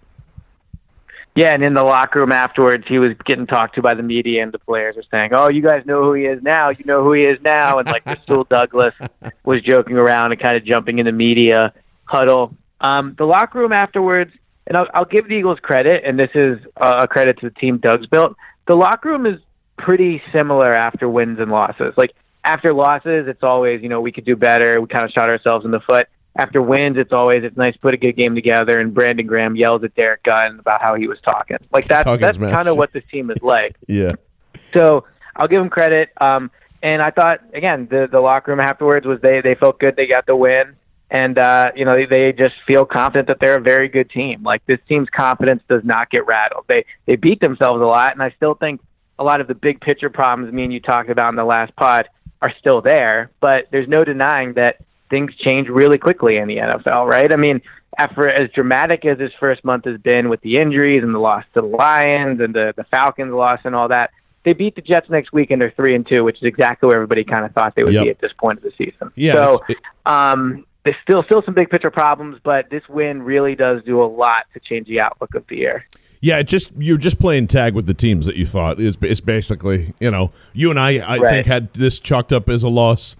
[1.34, 4.42] Yeah, and in the locker room afterwards, he was getting talked to by the media,
[4.42, 6.68] and the players were saying, "Oh, you guys know who he is now.
[6.70, 8.92] You know who he is now." And like Rasul Douglas
[9.44, 11.72] was joking around and kind of jumping in the media
[12.04, 12.56] huddle.
[12.80, 14.32] Um, the locker room afterwards,
[14.66, 17.54] and I'll, I'll give the Eagles credit, and this is uh, a credit to the
[17.54, 18.36] team Doug's built.
[18.66, 19.40] The locker room is
[19.78, 21.94] pretty similar after wins and losses.
[21.96, 22.12] Like
[22.44, 24.80] after losses, it's always you know we could do better.
[24.80, 26.08] We kind of shot ourselves in the foot.
[26.34, 28.80] After wins, it's always it's nice to put a good game together.
[28.80, 31.58] And Brandon Graham yells at Derek Gunn about how he was talking.
[31.72, 33.76] Like that's Talking that's kind of what this team is like.
[33.86, 34.12] Yeah.
[34.72, 35.04] So
[35.36, 36.10] I'll give him credit.
[36.18, 36.50] Um,
[36.82, 39.96] and I thought again, the the locker room afterwards was they they felt good.
[39.96, 40.76] They got the win,
[41.12, 44.42] and uh, you know they, they just feel confident that they're a very good team.
[44.42, 46.64] Like this team's confidence does not get rattled.
[46.68, 48.80] They they beat themselves a lot, and I still think
[49.18, 51.76] a lot of the big picture problems me and you talked about in the last
[51.76, 52.08] pod
[52.40, 53.30] are still there.
[53.40, 54.78] But there's no denying that
[55.10, 57.30] things change really quickly in the NFL, right?
[57.30, 57.60] I mean,
[57.98, 61.44] after as dramatic as this first month has been with the injuries and the loss
[61.52, 64.12] to the Lions and the the Falcons loss and all that,
[64.44, 66.96] they beat the Jets next week and they're three and two, which is exactly where
[66.96, 68.04] everybody kind of thought they would Yep.
[68.04, 69.12] be at this point of the season.
[69.14, 69.60] Yeah, So
[70.06, 74.06] um, there's still still some big picture problems, but this win really does do a
[74.06, 75.84] lot to change the outlook of the year.
[76.20, 79.20] Yeah, it just you're just playing tag with the teams that you thought is is
[79.20, 81.30] basically you know you and I I Right.
[81.34, 83.16] think had this chalked up as a loss.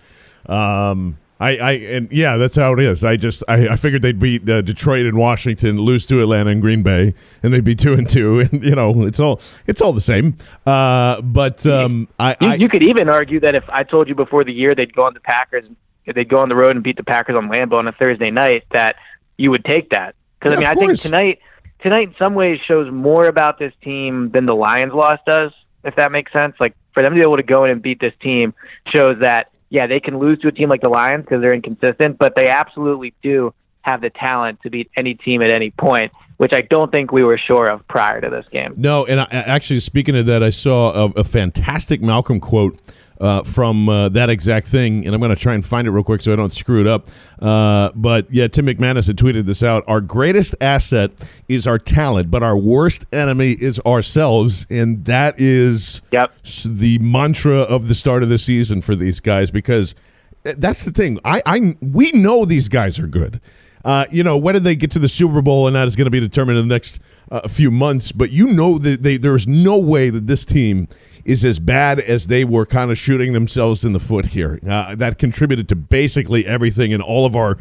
[0.47, 3.03] Um, I, I and yeah, that's how it is.
[3.03, 6.61] I just I, I figured they'd beat uh, Detroit and Washington, lose to Atlanta and
[6.63, 9.93] Green Bay, and they'd be two and two, and you know it's all it's all
[9.93, 10.37] the same.
[10.65, 14.15] Uh, but um, I, You, I you could even argue that if I told you
[14.15, 15.65] before the year they'd go on the Packers,
[16.07, 18.31] if they'd go on the road and beat the Packers on Lambeau on a Thursday
[18.31, 18.97] night, that
[19.37, 20.15] you would take that.
[20.39, 21.39] Because Yeah, I mean, I think tonight,
[21.81, 25.53] tonight in some ways shows more about this team than the Lions loss does.
[25.85, 28.01] If that makes sense, like for them to be able to go in and beat
[28.01, 28.55] this team
[28.95, 32.19] shows that yeah, they can lose to a team like the Lions because they're inconsistent,
[32.19, 36.53] but they absolutely do have the talent to beat any team at any point, which
[36.53, 38.75] I don't think we were sure of prior to this game.
[38.77, 42.79] No, and I, actually, speaking of that, I saw a, a fantastic Malcolm quote
[43.23, 46.03] uh, from uh, that exact thing, and I'm going to try and find it real
[46.03, 47.07] quick so I don't screw it up.
[47.39, 49.85] Uh, but yeah, Tim McManus had tweeted this out.
[49.87, 51.13] Our greatest asset
[51.49, 56.35] is our talent, but our worst enemy is ourselves, and that is Yep.
[56.65, 59.95] the mantra of the start of the season for these guys because
[60.45, 61.21] uh, that's the thing.
[61.25, 63.41] I, I we know these guys are good.
[63.85, 66.11] Uh, you know whether they get to the Super Bowl or not is going to
[66.11, 68.13] be determined in the next uh, few months.
[68.13, 70.89] But you know that they, there is no way that this team
[71.25, 74.59] is as bad as they were kind of shooting themselves in the foot here.
[74.69, 77.59] Uh, that contributed to basically everything in all of our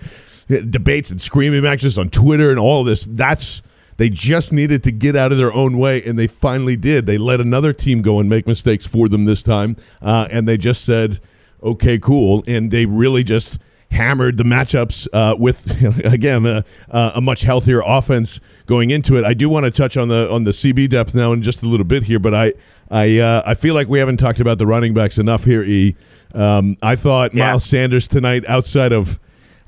[0.49, 3.07] uh, debates and screaming matches on Twitter and all this.
[3.09, 3.61] That's
[3.97, 7.05] they just needed to get out of their own way, and they finally did.
[7.05, 10.57] They let another team go and make mistakes for them this time, uh, and they
[10.57, 11.19] just said,
[11.61, 13.59] "Okay, cool," and they really just
[13.91, 15.69] hammered the matchups uh, with
[16.05, 19.25] again uh, uh, a much healthier offense going into it.
[19.25, 21.67] I do want to touch on the on the CB depth now in just a
[21.67, 22.53] little bit here, but I
[22.91, 25.63] I uh, I feel like we haven't talked about the running backs enough here.
[25.63, 25.95] E,
[26.35, 27.47] um, I thought Yeah.
[27.47, 29.17] Miles Sanders tonight, outside of.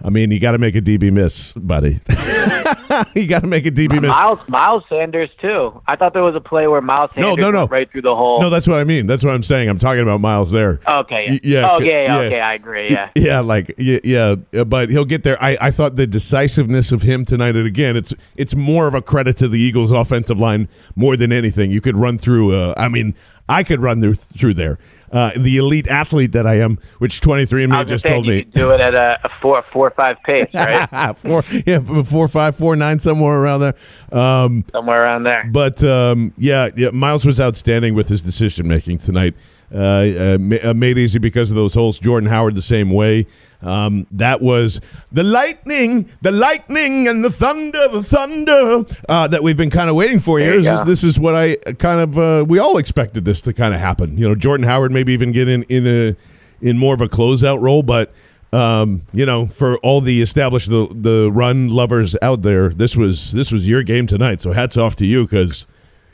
[0.04, 2.00] I mean, you got to make a DB miss, buddy.
[3.16, 4.10] you got to make a DB miss.
[4.10, 5.82] Miles Miles Sanders too.
[5.88, 7.60] I thought there was a play where Miles No, Sanders no, no.
[7.60, 8.42] went right through the hole.
[8.42, 9.08] No, that's what I mean.
[9.08, 9.70] That's what I'm saying.
[9.70, 10.82] I'm talking about Miles there.
[10.88, 11.62] okay, Y- yeah.
[11.62, 12.28] yeah, Oh, c- yeah, yeah, yeah.
[12.28, 12.89] okay, I agree.
[12.89, 13.10] Yeah.
[13.16, 15.42] Yeah, like yeah, yeah, uh, but he'll get there.
[15.42, 19.02] I, I thought the decisiveness of him tonight, and again, it's it's more of a
[19.02, 21.72] credit to the Eagles' offensive line more than anything.
[21.72, 22.54] You could run through.
[22.56, 23.16] Uh, I mean,
[23.48, 24.78] I could run through through there.
[25.13, 28.13] Uh, the elite athlete that I am, which 23 and I me was just saying
[28.15, 28.43] told you me.
[28.45, 31.13] do it at a, a four four five pace, right?
[31.15, 33.76] four, yeah, four, five, four, nine, somewhere around there.
[34.12, 35.47] Um, Somewhere around there.
[35.52, 39.36] But um, yeah, yeah, Miles was outstanding with his decision making tonight.
[39.74, 40.38] Uh, uh,
[40.70, 41.98] uh, made easy because of those holes.
[41.98, 43.26] Jordan Howard the same way.
[43.62, 44.80] Um, that was
[45.12, 49.96] the lightning, the lightning, and the thunder, the thunder uh, that we've been kind of
[49.96, 50.58] waiting for here.
[50.58, 53.74] This, is- this is what I kind of uh, we all expected this to kind
[53.74, 54.18] of happen.
[54.18, 56.16] You know, Jordan Howard maybe even get in in a
[56.62, 58.14] in more of a closeout role, but
[58.52, 63.32] um, you know, for all the established the the run lovers out there, this was
[63.32, 64.40] this was your game tonight.
[64.42, 65.66] So hats off to you because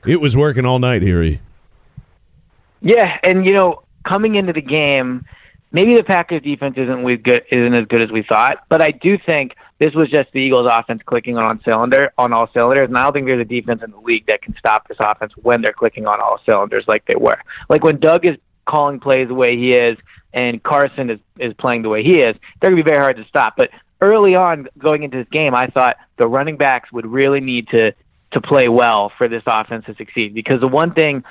[0.05, 1.41] it was working all night, Erie.
[2.81, 5.25] Yeah, and you know, coming into the game,
[5.71, 8.91] maybe the Packers defense isn't we good isn't as good as we thought, but I
[8.91, 12.97] do think this was just the Eagles offense clicking on cylinder on all cylinders, and
[12.97, 15.61] I don't think there's a defense in the league that can stop this offense when
[15.61, 17.37] they're clicking on all cylinders like they were.
[17.69, 19.97] Like when Doug is calling plays the way he is
[20.33, 23.25] and Carson is is playing the way he is, they're gonna be very hard to
[23.25, 23.55] stop.
[23.57, 23.69] But
[24.01, 27.93] early on going into this game, I thought the running backs would really need to
[28.31, 31.23] to play well for this offense to succeed because the one thing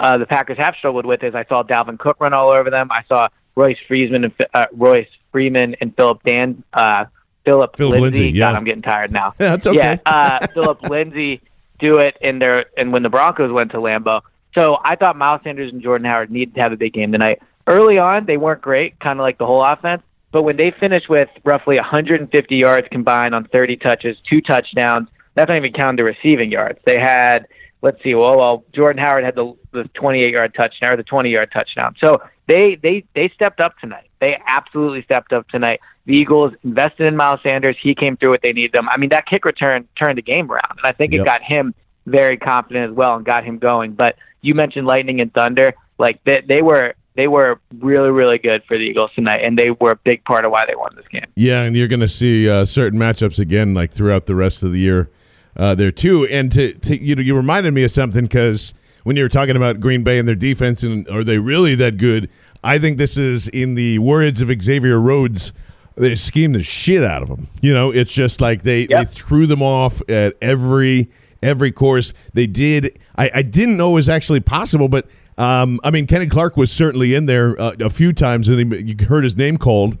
[0.00, 2.90] uh, the Packers have struggled with is I saw Dalvin Cook run all over them.
[2.90, 7.04] I saw Royce Freeman and uh, Royce Freeman and Philip Dan uh,
[7.44, 8.22] Philip Phillip Lindsay.
[8.22, 8.50] Lindsay, yeah.
[8.50, 9.34] God, I'm getting tired now.
[9.38, 9.76] Yeah, that's okay.
[9.76, 11.42] Yeah, uh, Phillip Lindsay
[11.78, 14.22] do it in their and when the Broncos went to Lambeau.
[14.56, 17.42] So I thought Miles Sanders and Jordan Howard needed to have a big game tonight.
[17.66, 20.02] Early on, they weren't great, kind of like the whole offense.
[20.30, 25.48] But when they finished with roughly 150 yards combined on 30 touches, two touchdowns, that's
[25.48, 26.78] not even counting the receiving yards.
[26.84, 27.46] They had,
[27.82, 31.30] let's see, well, well Jordan Howard had the the 28 yard touchdown or the 20
[31.30, 31.94] yard touchdown.
[32.00, 34.08] So they they they stepped up tonight.
[34.20, 35.80] They absolutely stepped up tonight.
[36.06, 37.76] The Eagles invested in Miles Sanders.
[37.82, 38.88] He came through what they needed them.
[38.90, 41.22] I mean, that kick return turned the game around, and I think Yep.
[41.22, 41.74] it got him
[42.06, 43.92] very confident as well and got him going.
[43.92, 48.62] But you mentioned lightning and thunder, like they, they were they were really really good
[48.68, 51.06] for the Eagles tonight, and they were a big part of why they won this
[51.08, 51.26] game.
[51.36, 54.72] Yeah, and you're going to see uh, certain matchups again, like throughout the rest of
[54.72, 55.10] the year
[55.56, 56.26] uh, there too.
[56.26, 58.74] And to, to you know, you reminded me of something because
[59.04, 61.96] when you were talking about Green Bay and their defense, and are they really that
[61.96, 62.28] good?
[62.62, 65.52] I think this is, in the words of Xavier Rhodes,
[65.96, 67.46] they schemed the shit out of them.
[67.60, 71.10] You know, it's just like they they threw them off at every
[71.42, 72.12] every course.
[72.32, 72.98] They did.
[73.16, 75.06] I, I didn't know it was actually possible, but
[75.38, 78.78] um, I mean, Kenny Clark was certainly in there uh, a few times, and he,
[78.92, 79.98] you heard his name called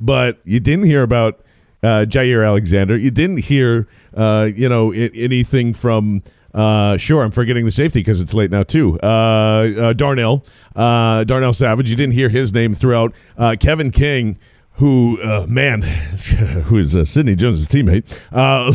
[0.00, 1.40] but you didn't hear about
[1.82, 2.96] uh, Jaire Alexander.
[2.96, 6.22] You didn't hear, uh, you know, I- anything from.
[6.52, 8.98] Uh, sure, I'm forgetting the safety because it's late now too.
[9.02, 11.88] Uh, uh, Darnell, uh, Darnell Savage.
[11.90, 13.14] You didn't hear his name throughout.
[13.36, 14.38] Uh, Kevin King
[14.74, 15.82] who uh, man,
[16.64, 18.72] who is uh, Sidney Jones' teammate, uh,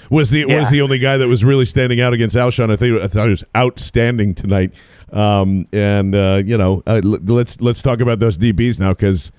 [0.10, 0.58] was the Yeah.
[0.58, 2.70] was the only guy that was really standing out against Alshon.
[2.70, 4.72] I think I thought he was outstanding tonight.
[5.12, 9.30] Um, and uh, you know, uh, l- let's let's talk about those DBs now because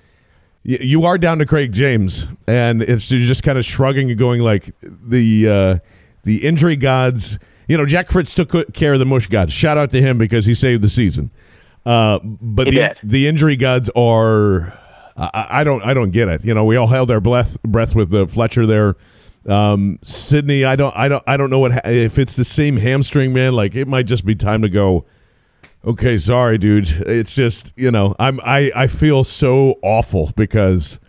[0.64, 4.18] y- you are down to Craig James, and it's you're just kind of shrugging and
[4.18, 5.78] going like the uh,
[6.24, 7.38] the injury gods.
[7.68, 9.52] You know, Jack Fritz took care of the mush gods.
[9.52, 11.30] Shout out to him because he saved the season.
[11.86, 12.96] Uh, but He the did.
[13.02, 14.72] the injury gods are.
[15.16, 15.82] I, I don't.
[15.82, 16.44] I don't get it.
[16.44, 18.96] You know, we all held our breath breath with the Fletcher there.
[19.46, 20.94] Um, Sidney, I don't.
[20.96, 21.22] I don't.
[21.26, 23.52] I don't know what ha- if it's the same hamstring, man.
[23.54, 25.04] Like it might just be time to go.
[25.84, 26.88] Okay, sorry, dude.
[27.06, 31.00] It's just you know, I'm I I feel so awful because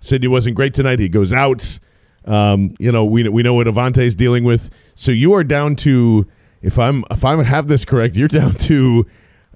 [0.00, 0.98] Sidney wasn't great tonight.
[0.98, 1.78] He goes out.
[2.24, 4.68] Um, you know, we we know what Avonte's dealing with.
[4.96, 6.26] So you are down to
[6.62, 9.06] if I'm if I have this correct, you're down to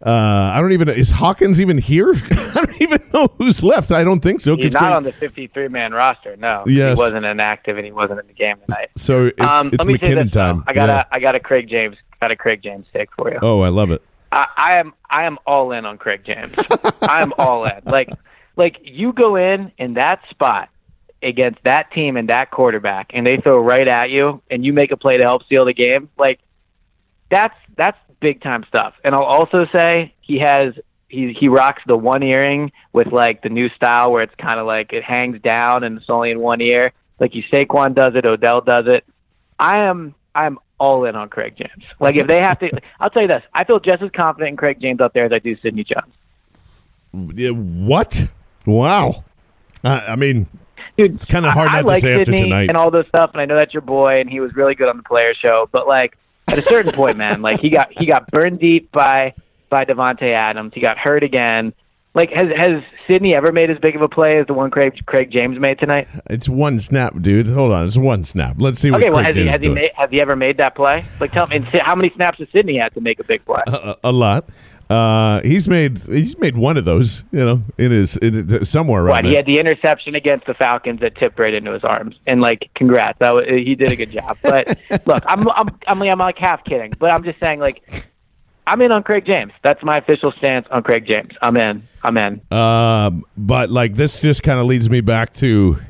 [0.05, 0.11] uh,
[0.55, 2.13] I don't even is Hawkins even here?
[2.31, 3.91] I don't even know who's left.
[3.91, 4.57] I don't think so.
[4.57, 6.37] He's not on the 53 man roster.
[6.37, 6.97] No, Yes.
[6.97, 8.91] he wasn't inactive and he wasn't in the game tonight.
[8.97, 10.63] so it, um, it's let me McKinnon this, time.
[10.67, 11.05] I got Yeah.
[11.11, 13.39] a I got a Craig James got a Craig James take for you.
[13.43, 14.03] Oh, I love it.
[14.33, 16.55] I, I am I am all in on Craig James.
[17.03, 17.81] I'm all in.
[17.87, 18.11] Like
[18.57, 20.69] like you go in in that spot
[21.23, 24.91] against that team and that quarterback, and they throw right at you, and you make
[24.91, 26.09] a play to help seal the game.
[26.19, 26.41] Like
[27.31, 28.95] that's that's big time stuff.
[29.05, 30.75] And I'll also say he has
[31.09, 34.67] he he rocks the one earring with like the new style where it's kind of
[34.67, 36.93] like it hangs down and it's only in one ear.
[37.19, 39.05] Like you Saquon does it, Odell does it.
[39.59, 41.85] I am I'm all in on Craig James.
[41.99, 44.57] Like if they have to, I'll tell you this: I feel just as confident in
[44.57, 46.15] Craig James out there as I do Sidney Jones.
[47.13, 48.29] What?
[48.67, 49.25] Wow.
[49.83, 50.47] Uh, I mean,
[50.97, 52.69] Dude, It's kinda hard I, I not to like say after tonight.
[52.69, 54.89] and all this stuff, and I know that's your boy, and he was really good
[54.89, 55.69] on the player show.
[55.73, 56.17] But like
[56.49, 59.35] at a certain point, man, like he got he got burned deep by
[59.69, 60.73] by Davante Adams.
[60.75, 61.73] He got hurt again.
[62.13, 64.95] Like has has Sidney ever made as big of a play as the one Craig
[65.07, 66.09] Craig James made tonight?
[66.29, 67.47] it's one snap, dude.
[67.47, 68.57] Hold on, it's one snap.
[68.59, 70.57] Let's see what Okay, well Craig has he has he made has he ever made
[70.57, 71.05] that play?
[71.21, 73.63] Like tell me, how many snaps has Sidney had to make a big play?
[73.69, 74.47] a, a lot.
[74.91, 79.03] Uh, he's made he's made one of those, you know, in his in his, somewhere
[79.03, 82.17] around What he had the interception against the Falcons that tipped right into his arms,
[82.27, 84.37] and like, congrats, that was, he did a good job.
[84.43, 84.67] But
[85.07, 88.11] look, I'm I'm I'm, I'm like half kidding, but I'm just saying like,
[88.67, 89.53] I'm in on Craig James.
[89.63, 91.31] That's my official stance on Craig James.
[91.41, 91.87] I'm in.
[92.03, 92.41] I'm in.
[92.51, 95.81] Um, but like this just kind of leads me back to,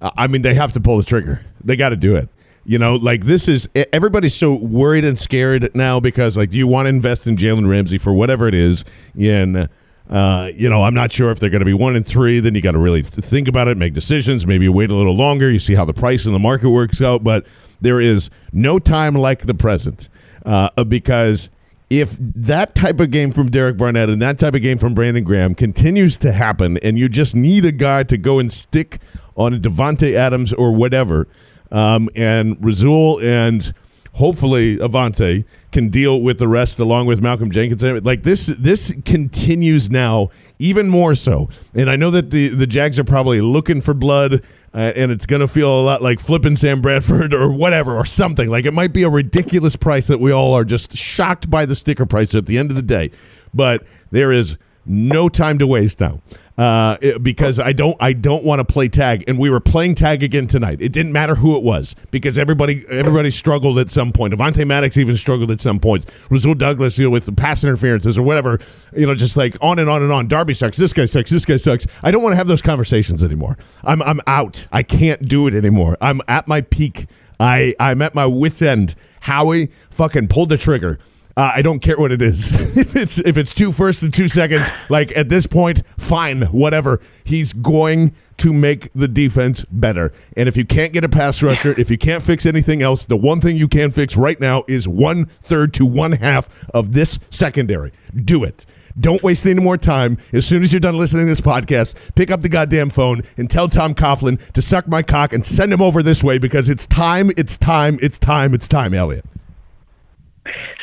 [0.00, 1.44] uh, I mean, they have to pull the trigger.
[1.62, 2.28] They got to do it.
[2.66, 6.66] You know, like this is everybody's so worried and scared now because like, do you
[6.66, 8.84] want to invest in Jalen Ramsey for whatever it is?
[9.16, 9.68] In
[10.10, 12.40] uh, you know, I'm not sure if they're going to be one and three.
[12.40, 14.46] Then you got to really th- think about it, make decisions.
[14.46, 15.50] Maybe wait a little longer.
[15.50, 17.24] You see how the price in the market works out.
[17.24, 17.46] But
[17.80, 20.08] there is no time like the present
[20.44, 21.50] uh, because
[21.88, 25.22] if that type of game from Derek Barnett and that type of game from Brandon
[25.22, 28.98] Graham continues to happen, and you just need a guy to go and stick
[29.36, 31.28] on a Davante Adams or whatever,
[31.70, 33.72] um, and Rasul and
[34.14, 37.82] hopefully Avonte can deal with the rest along with Malcolm Jenkins.
[38.04, 41.48] Like this, this continues now even more so.
[41.74, 44.42] And I know that the the Jags are probably looking for blood,
[44.74, 48.04] uh, and it's going to feel a lot like flipping Sam Bradford or whatever or
[48.04, 48.48] something.
[48.48, 51.74] Like it might be a ridiculous price that we all are just shocked by the
[51.74, 53.10] sticker price at the end of the day.
[53.52, 56.20] But there is no time to waste now.
[56.58, 59.94] Uh, it- because I don't, I don't want to play tag, and we were playing
[59.94, 60.78] tag again tonight.
[60.80, 64.32] It didn't matter who it was because everybody, everybody struggled at some point.
[64.32, 66.06] Avonte Maddox even struggled at some points.
[66.30, 68.58] Rasul Douglas, you know, with the pass interferences or whatever,
[68.96, 70.28] you know, just like on and on and on.
[70.28, 70.78] Darby sucks.
[70.78, 71.30] This guy sucks.
[71.30, 71.86] This guy sucks.
[72.02, 73.58] I don't want to have those conversations anymore.
[73.84, 74.66] I'm, I'm out.
[74.72, 75.98] I can't do it anymore.
[76.00, 77.06] I'm at my peak.
[77.38, 78.94] I, I'm at my wits end.
[79.20, 80.98] Howie fucking pulled the trigger.
[81.38, 82.50] Uh, I don't care what it is.
[82.78, 86.98] if it's if it's two first and two seconds, like at this point, fine, whatever.
[87.24, 90.12] He's going to make the defense better.
[90.34, 93.16] And if you can't get a pass rusher, if you can't fix anything else, the
[93.16, 97.18] one thing you can fix right now is one third to one half of this
[97.30, 97.92] secondary.
[98.14, 98.64] Do it.
[98.98, 100.16] Don't waste any more time.
[100.32, 103.50] As soon as you're done listening to this podcast, pick up the goddamn phone and
[103.50, 106.86] tell Tom Coughlin to suck my cock and send him over this way because it's
[106.86, 109.26] time, it's time, it's time, it's time, Elliot.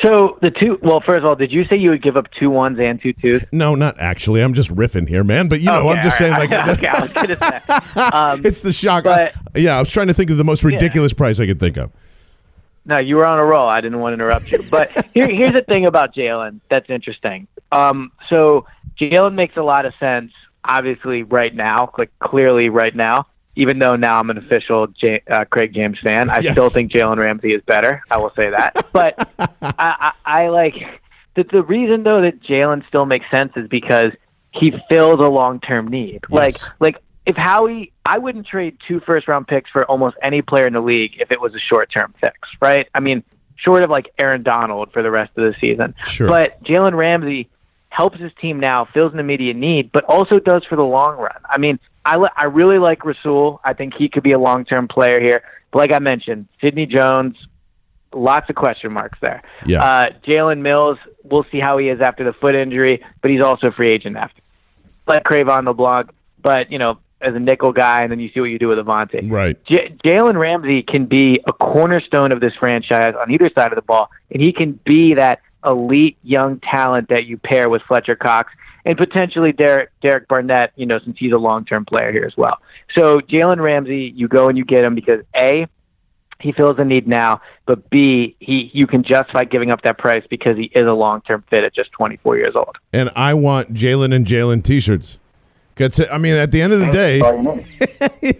[0.02, 0.78] So the two.
[0.82, 3.12] Well, first of all, did you say you would give up two ones and two
[3.14, 3.44] twos?
[3.52, 4.42] No, not actually.
[4.42, 5.48] I'm just riffing here, man.
[5.48, 6.50] But you know, Okay, I'm just all saying, right.
[6.50, 8.00] like, okay, I was gonna say.
[8.02, 9.04] Um, it's the shock.
[9.04, 11.76] but- yeah, I was trying to think of the most ridiculous price I could think
[11.76, 11.90] of.
[12.86, 13.66] No, you were on a roll.
[13.68, 14.58] I didn't want to interrupt you.
[14.70, 17.46] But here, here's the thing about Jalen that's interesting.
[17.72, 18.66] Um, so
[19.00, 20.32] Jalen makes a lot of sense,
[20.64, 23.26] obviously, right now, like clearly right now.
[23.56, 26.54] Even though now I'm an official J- uh, Craig James fan, I Yes.
[26.54, 28.02] still think Jalen Ramsey is better.
[28.10, 28.86] I will say that.
[28.92, 30.74] But I, I, I like
[31.34, 34.08] the, the reason though that Jalen still makes sense is because
[34.52, 36.22] he fills a long term need.
[36.30, 36.96] Like like
[37.26, 40.80] if Howie, I wouldn't trade two first round picks for almost any player in the
[40.80, 42.86] league if it was a short term fix, right?
[42.94, 43.24] I mean,
[43.56, 45.94] short of like Aaron Donald for the rest of the season.
[46.04, 46.28] Sure.
[46.28, 47.48] But Jalen Ramsey
[47.94, 51.40] helps his team now, fills an immediate need, but also does for the long run.
[51.48, 53.60] I mean, I, li- I really like Rasul.
[53.64, 55.42] I think he could be a long term player here.
[55.70, 57.36] But like I mentioned, Sidney Jones,
[58.12, 59.42] lots of question marks there.
[59.64, 59.84] Yeah.
[59.84, 63.68] Uh, Jalen Mills, we'll see how he is after the foot injury, but he's also
[63.68, 64.40] a free agent after.
[65.06, 66.10] Like Cre'Von LeBlanc,
[66.42, 68.78] but you know, as a nickel guy, and then you see what you do with
[68.78, 69.30] Avonte.
[69.30, 69.62] Right.
[69.66, 73.82] J- Jalen Ramsey can be a cornerstone of this franchise on either side of the
[73.82, 78.52] ball, and he can be that elite young talent that you pair with Fletcher Cox
[78.84, 80.72] and potentially Derek Derek Barnett.
[80.76, 82.58] You know, since he's a long term player here as well.
[82.96, 85.66] So Jalen Ramsey, you go and you get him because a
[86.40, 90.24] he fills a need now, but B, he you can justify giving up that price
[90.28, 92.76] because he is a long term fit at just 24 years old.
[92.92, 95.18] And I want Jalen and Jalen T-shirts.
[95.76, 97.18] 'Cause, I mean, at the end of the day,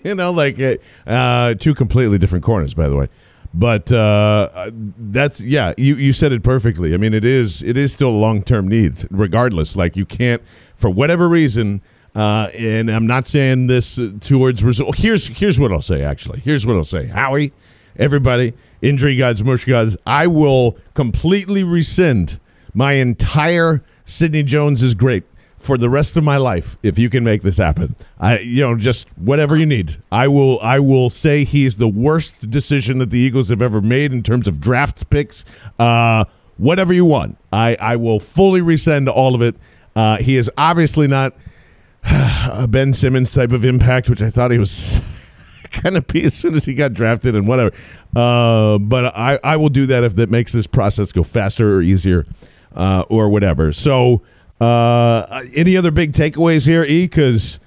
[0.05, 0.77] you know, like uh,
[1.11, 3.09] uh, two completely different corners, by the way.
[3.57, 6.93] But uh, that's yeah, you, you said it perfectly.
[6.93, 9.77] I mean, it is it is still a long term need, regardless.
[9.77, 10.43] Like you can't,
[10.77, 11.81] for whatever reason,
[12.17, 14.99] uh, and I'm not saying this uh, towards result.
[14.99, 16.03] Here's here's what I'll say.
[16.03, 17.07] Actually, here's what I'll say.
[17.07, 17.53] Howie,
[17.97, 19.97] everybody, injury gods, mush gods.
[20.05, 22.41] I will completely rescind
[22.75, 25.23] my entire Sidney Jones is great
[25.65, 27.97] for the rest of my life if you can make this happen.
[28.19, 29.97] I you know just whatever you need.
[30.13, 34.13] I will I will say he's the worst decision that the Eagles have ever made
[34.13, 35.45] in terms of draft picks.
[35.79, 36.25] Uh
[36.57, 37.39] whatever you want.
[37.53, 39.57] I I will fully rescind all of it.
[39.97, 41.35] Uh he is obviously not
[42.05, 45.03] a Ben Simmons type of impact, which I thought he was
[45.71, 47.75] kind of be as soon as he got drafted and whatever.
[48.15, 51.83] Uh, but I, I will do that if that makes this process go faster or
[51.83, 52.27] easier
[52.75, 53.73] uh, or whatever.
[53.73, 54.23] So,
[54.61, 57.05] uh, any other big takeaways here, E?
[57.07, 57.59] Because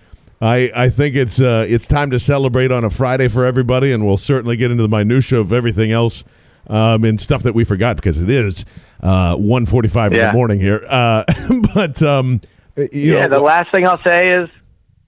[0.41, 4.05] I, I think it's uh, it's time to celebrate on a Friday for everybody, and
[4.05, 6.23] we'll certainly get into the minutia of everything else
[6.67, 8.65] um, and stuff that we forgot because it is
[9.01, 10.85] uh, 1.45 in the morning here.
[10.87, 11.23] Uh,
[11.73, 12.41] but um,
[12.75, 14.49] you yeah, know, the last thing I'll say is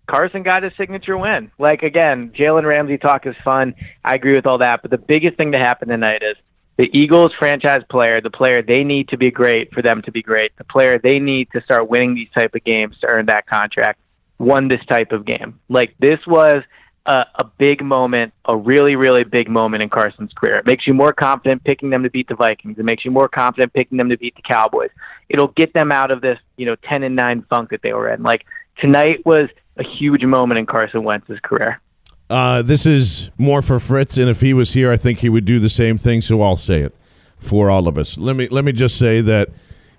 [0.10, 1.52] Carson got his signature win.
[1.60, 3.76] Like again, Jalen Ramsey talk is fun.
[4.04, 6.36] I agree with all that, but the biggest thing to happen tonight is
[6.80, 10.24] the Eagles franchise player, the player they need to be great for them to be
[10.24, 13.46] great, the player they need to start winning these type of games to earn that
[13.48, 14.00] contract,
[14.38, 15.60] won this type of game.
[15.68, 16.64] Like this was
[17.06, 20.56] a, a big moment, a really, really big moment in Carson's career.
[20.56, 22.80] It makes you more confident picking them to beat the Vikings.
[22.80, 24.92] It makes you more confident picking them to beat the Cowboys.
[25.28, 28.10] It'll get them out of this, you know, ten and nine funk that they were
[28.10, 28.24] in.
[28.24, 28.46] Like
[28.80, 31.82] tonight was a huge moment in Carson Wentz's career.
[32.30, 35.46] Uh, this is more for Fritz, and if he was here, I think he would
[35.46, 36.22] do the same thing.
[36.22, 36.96] So I'll say it
[37.38, 38.18] for all of us.
[38.18, 39.50] Let me let me just say that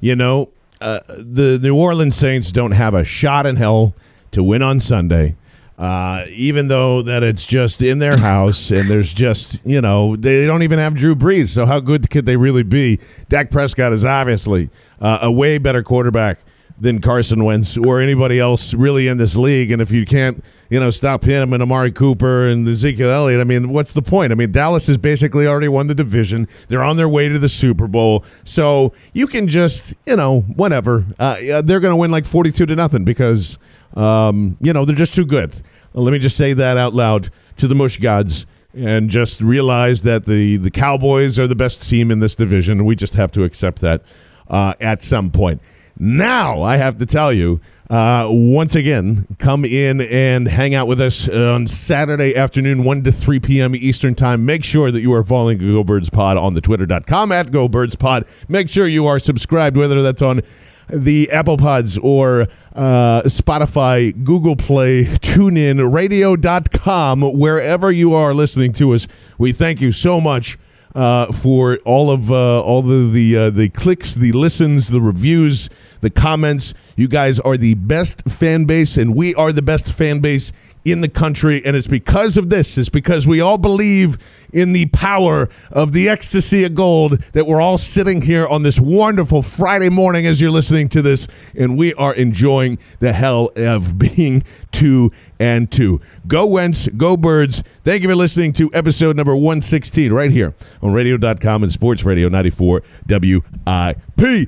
[0.00, 0.50] you know
[0.80, 3.94] uh, the New Orleans Saints don't have a shot in hell
[4.30, 5.36] to win on Sunday.
[5.76, 10.44] Uh, even though that it's just in their house and there's just you know they
[10.44, 13.00] don't even have Drew Brees, so how good could they really be?
[13.28, 14.70] Dak Prescott is obviously
[15.00, 16.38] uh, a way better quarterback
[16.80, 19.70] than Carson Wentz or anybody else really in this league.
[19.70, 23.44] And if you can't, you know, stop him and Amari Cooper and Ezekiel Elliott, I
[23.44, 24.32] mean, what's the point?
[24.32, 26.48] I mean, Dallas has basically already won the division.
[26.68, 28.24] They're on their way to the Super Bowl.
[28.44, 31.04] So you can just, you know, whatever.
[31.18, 33.58] Uh, they're going to win like 42 to nothing because,
[33.94, 35.54] um, you know, they're just too good.
[35.92, 38.46] Let me just say that out loud to the Mush Gods.
[38.72, 42.84] And just realize that the, the Cowboys are the best team in this division.
[42.84, 44.04] We just have to accept that
[44.48, 45.60] uh, at some point.
[46.02, 50.98] Now, I have to tell you, uh, once again, come in and hang out with
[50.98, 53.74] us on Saturday afternoon, 1 to 3 p.m.
[53.74, 54.46] Eastern Time.
[54.46, 57.96] Make sure that you are following Go Birds Pod on the twitter.com at Go Birds
[57.96, 58.24] Pod.
[58.48, 60.40] Make sure you are subscribed, whether that's on
[60.88, 68.94] the Apple Pods or uh, Spotify, Google Play, TuneIn, radio.com, wherever you are listening to
[68.94, 69.06] us.
[69.36, 70.56] We thank you so much
[70.94, 75.68] uh, for all of uh, all the the uh, the clicks, the listens, the reviews,
[76.00, 76.74] the comments.
[76.96, 80.52] You guys are the best fan base, and we are the best fan base
[80.84, 81.62] in the country.
[81.64, 82.78] And it's because of this.
[82.78, 84.16] It's because we all believe
[84.52, 88.80] in the power of the ecstasy of gold that we're all sitting here on this
[88.80, 93.98] wonderful Friday morning as you're listening to this, and we are enjoying the hell of
[93.98, 94.42] being
[94.72, 96.00] two and two.
[96.26, 97.62] Go Wentz, go Birds.
[97.84, 102.28] Thank you for listening to episode number 116 right here on radio.com and Sports Radio
[102.28, 104.20] 94 WIP.
[104.22, 104.46] E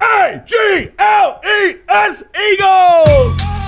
[0.00, 0.56] A G
[0.98, 3.61] L E S Eagles!